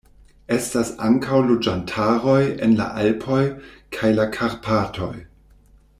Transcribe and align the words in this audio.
Estas 0.53 0.91
ankaŭ 1.07 1.41
loĝantaroj 1.49 2.39
en 2.69 2.73
la 2.81 2.89
Alpoj 3.03 3.41
kaj 3.99 4.13
la 4.21 4.29
Karpatoj. 4.39 5.15